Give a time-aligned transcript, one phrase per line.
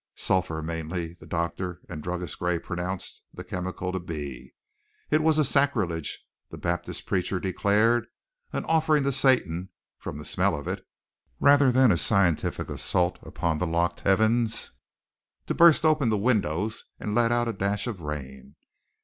[0.15, 4.55] Sulphur, mainly, the doctor and Druggist Gray pronounced the chemical to be.
[5.11, 8.07] It was a sacrilege, the Baptist preacher declared,
[8.51, 9.69] an offering to Satan,
[9.99, 10.83] from the smell of it,
[11.39, 14.71] rather than a scientific assault upon the locked heavens
[15.45, 18.55] to burst open the windows and let out a dash of rain.